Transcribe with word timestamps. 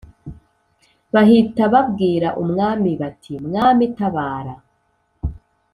Bahita 1.13 1.63
babwira 1.73 2.27
umwami 2.43 2.91
bati 3.01 3.33
mwami 3.47 3.85
tabara 3.97 4.55